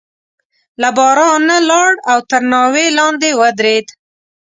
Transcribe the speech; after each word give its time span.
له 0.81 0.89
بارانه 0.97 1.57
لاړ 1.69 1.91
او 2.11 2.17
تر 2.29 2.41
ناوې 2.51 2.87
لاندې 2.99 3.29
ودرېد. 3.41 3.87